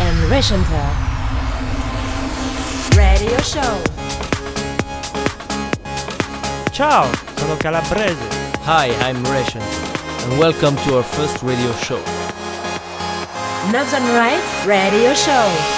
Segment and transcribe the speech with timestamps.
[0.00, 0.86] and Recenter.
[2.96, 3.82] Radio Show.
[6.72, 8.16] Ciao, sono Calabrese.
[8.64, 12.02] Hi, I'm Ration, and welcome to our first radio show.
[13.72, 15.77] Northern Right Radio Show.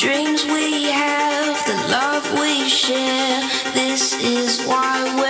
[0.00, 3.42] dreams we have, the love we share,
[3.74, 5.29] this is why we're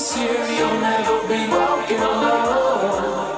[0.00, 3.29] promise you, you'll never be walking alone.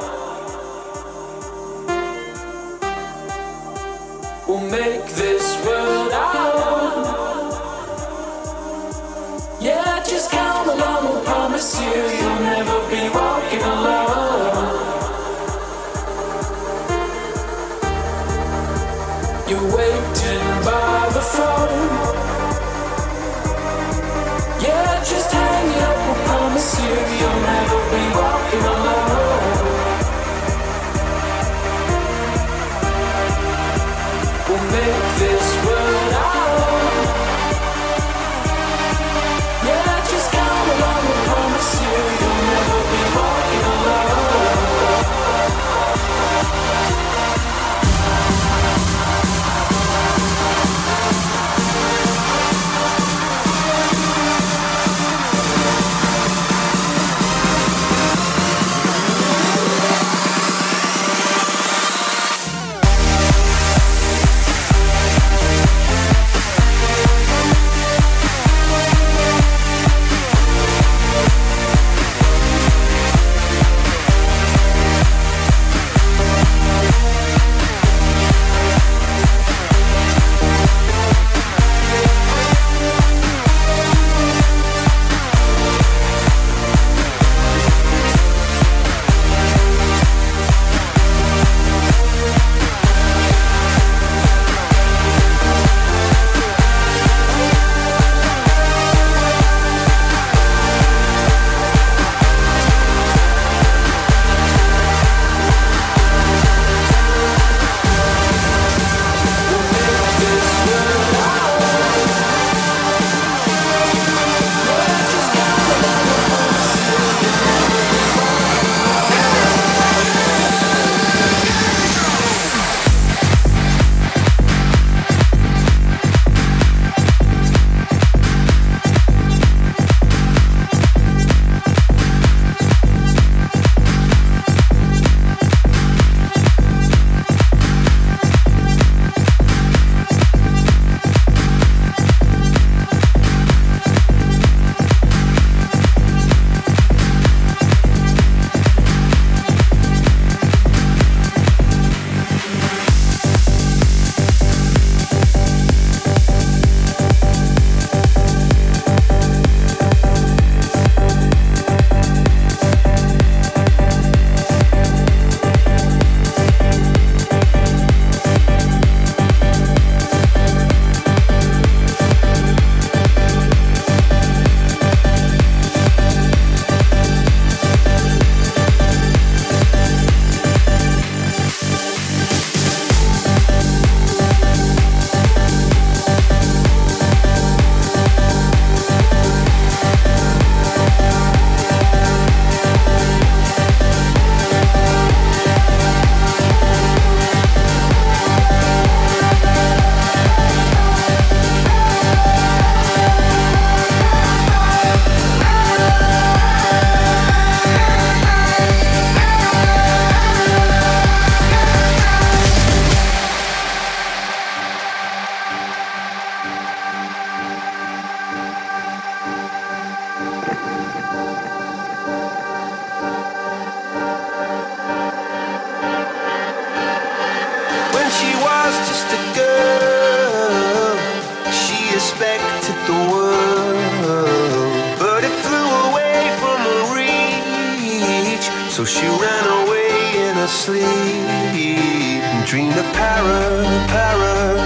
[242.53, 244.57] Dreamed of para, para,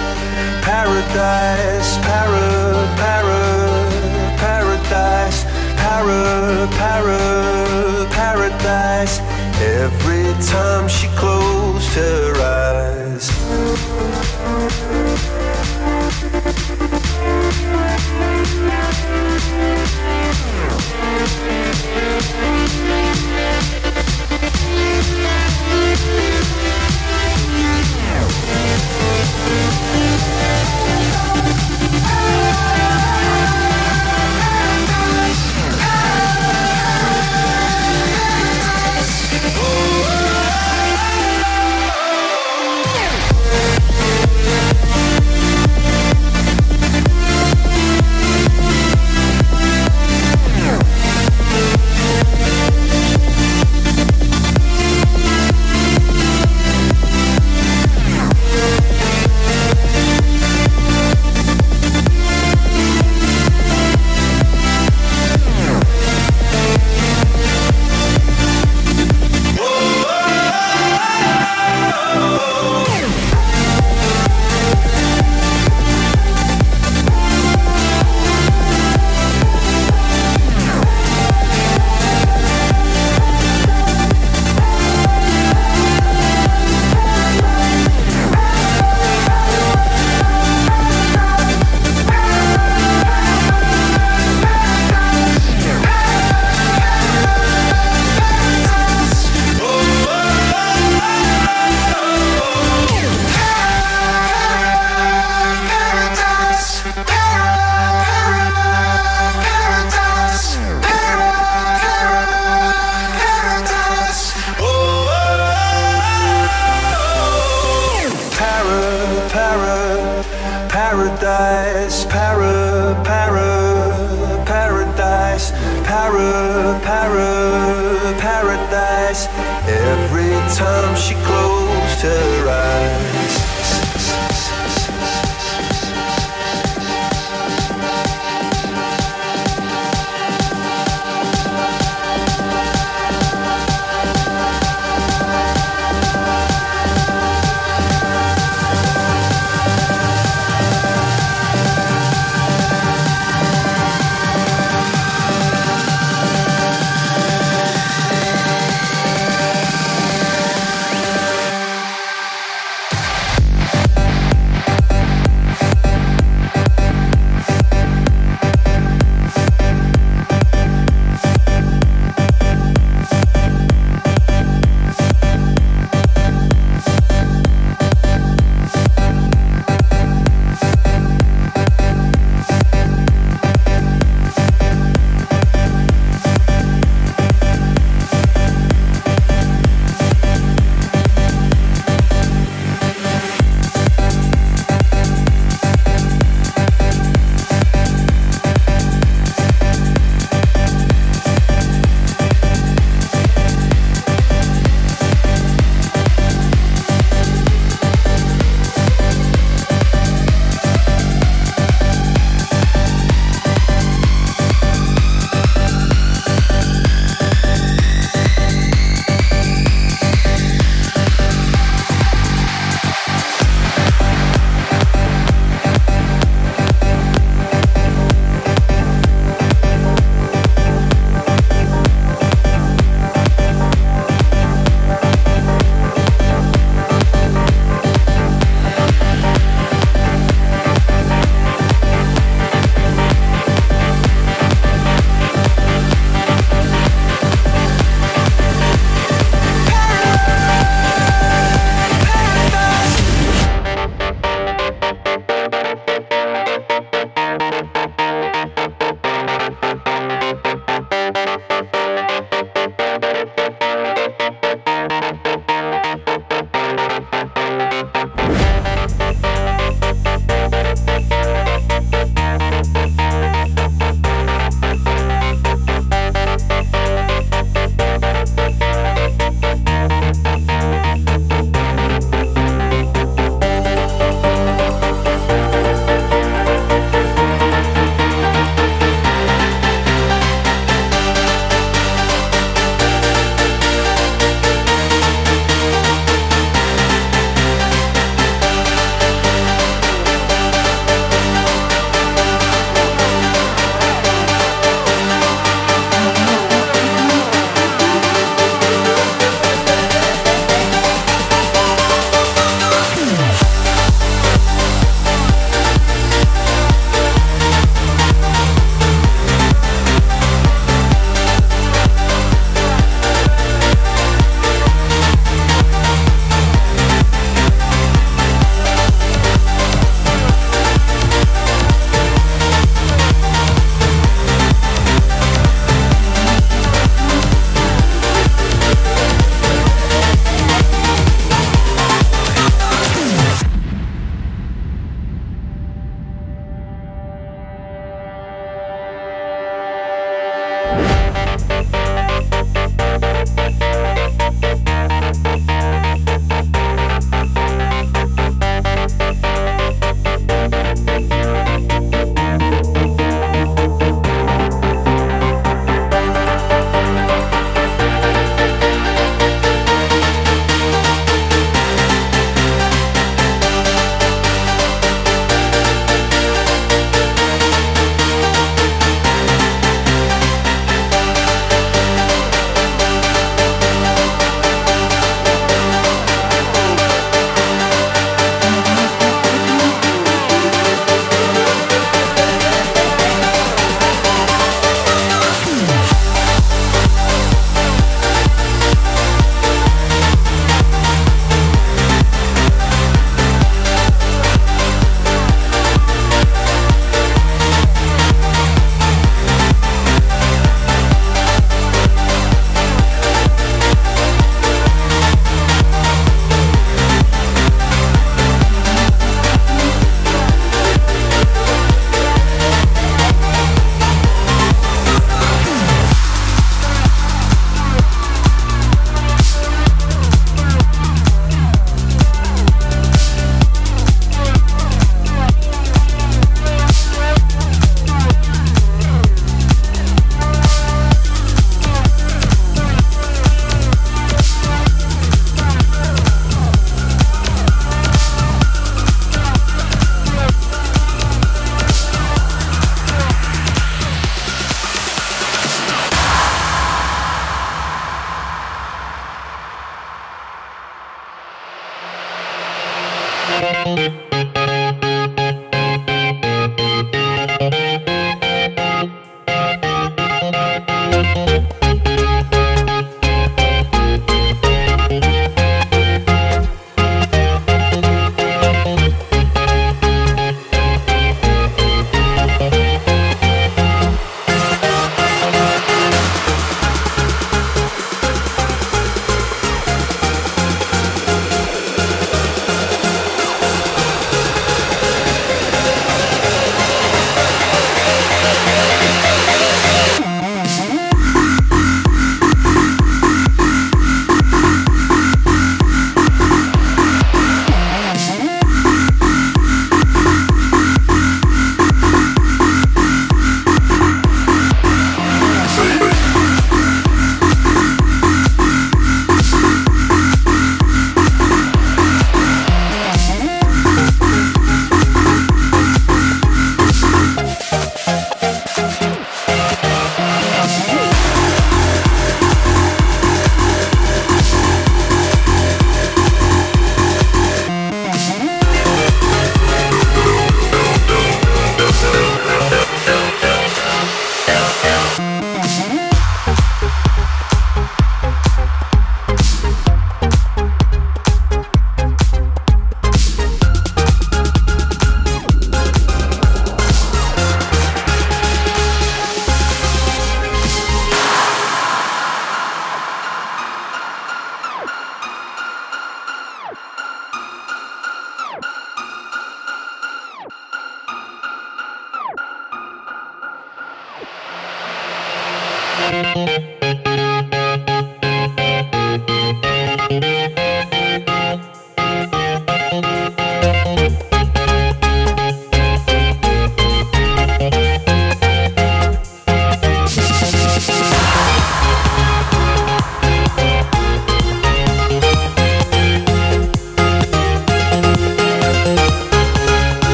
[0.60, 2.55] paradise, para, para,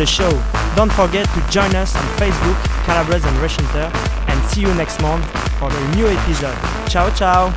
[0.00, 0.30] the show.
[0.76, 3.92] Don't forget to join us on Facebook, Calabres and Rechanter,
[4.28, 5.26] and see you next month
[5.58, 6.56] for a new episode.
[6.88, 7.50] Ciao, ciao!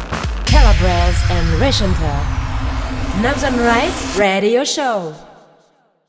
[0.43, 2.19] Calabres and Rechanter.
[3.21, 5.32] Northern Right Radio Show.